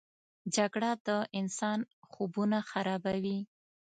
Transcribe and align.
جګړه 0.55 0.91
د 1.07 1.09
انسان 1.39 1.79
خوبونه 2.09 2.57
خرابوي 2.71 3.39